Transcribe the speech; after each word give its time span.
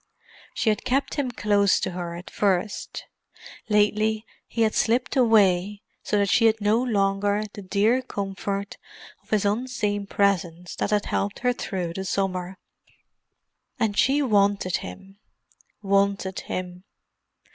She 0.55 0.69
had 0.71 0.83
kept 0.83 1.13
him 1.13 1.29
close 1.29 1.79
to 1.79 1.91
her 1.91 2.15
at 2.15 2.31
first; 2.31 3.05
lately 3.69 4.25
he 4.47 4.63
had 4.63 4.73
slipped 4.73 5.15
away 5.15 5.83
so 6.01 6.17
that 6.17 6.27
she 6.27 6.47
had 6.47 6.59
no 6.59 6.81
longer 6.81 7.43
the 7.53 7.61
dear 7.61 8.01
comfort 8.01 8.77
of 9.21 9.29
his 9.29 9.45
unseen 9.45 10.07
presence 10.07 10.75
that 10.77 10.89
had 10.89 11.05
helped 11.05 11.41
her 11.45 11.53
through 11.53 11.93
the 11.93 12.03
summer. 12.05 12.57
And 13.79 13.95
she 13.95 14.23
wanted 14.23 14.77
him—wanted 14.77 16.39
him. 16.39 16.83